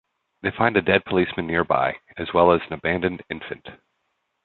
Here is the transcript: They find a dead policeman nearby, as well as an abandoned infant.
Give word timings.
They 0.41 0.49
find 0.49 0.75
a 0.77 0.81
dead 0.81 1.05
policeman 1.05 1.45
nearby, 1.45 1.99
as 2.17 2.33
well 2.33 2.51
as 2.53 2.61
an 2.65 2.73
abandoned 2.73 3.21
infant. 3.29 3.67